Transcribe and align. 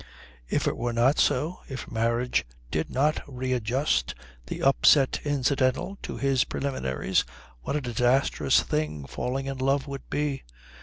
If 0.49 0.65
it 0.67 0.75
were 0.77 0.93
not 0.93 1.19
so, 1.19 1.59
if 1.69 1.87
marriage 1.91 2.43
did 2.71 2.89
not 2.89 3.21
readjust 3.27 4.15
the 4.47 4.63
upset 4.63 5.19
incidental 5.23 5.99
to 6.01 6.17
its 6.17 6.43
preliminaries, 6.43 7.23
what 7.61 7.75
a 7.75 7.81
disastrous 7.81 8.63
thing 8.63 9.05
falling 9.05 9.45
in 9.45 9.59
love 9.59 9.85
would 9.85 10.09
be. 10.09 10.41